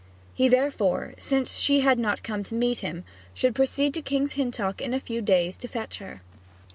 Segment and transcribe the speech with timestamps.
[0.33, 3.03] He therefore, since she had not come to meet him,
[3.35, 6.21] should proceed to King's Hintock in a few days to fetch her.